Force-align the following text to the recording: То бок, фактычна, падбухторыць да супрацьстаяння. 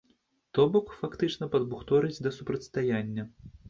То 0.57 0.65
бок, 0.77 0.89
фактычна, 1.03 1.51
падбухторыць 1.53 2.19
да 2.25 2.37
супрацьстаяння. 2.41 3.33